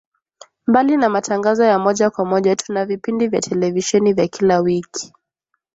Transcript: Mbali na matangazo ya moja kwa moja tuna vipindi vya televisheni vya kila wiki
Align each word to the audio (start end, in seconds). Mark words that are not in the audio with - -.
Mbali 0.67 0.97
na 0.97 1.09
matangazo 1.09 1.63
ya 1.63 1.79
moja 1.79 2.09
kwa 2.09 2.25
moja 2.25 2.55
tuna 2.55 2.85
vipindi 2.85 3.27
vya 3.27 3.41
televisheni 3.41 4.13
vya 4.13 4.27
kila 4.27 4.59
wiki 4.59 5.13